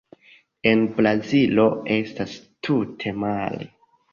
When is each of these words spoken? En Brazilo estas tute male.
En 0.69 0.79
Brazilo 0.99 1.67
estas 1.99 2.35
tute 2.69 3.17
male. 3.25 3.71